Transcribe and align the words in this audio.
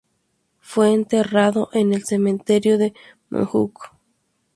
Fue 0.61 0.93
enterrado 0.95 1.69
en 1.73 1.93
el 1.93 2.05
Cementerio 2.05 2.79
de 2.79 2.95
Montjuïc. 3.29 3.91